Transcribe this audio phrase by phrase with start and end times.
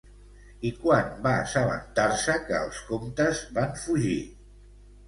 [0.69, 4.21] I quan va assabentar-se que els comtes van fugir?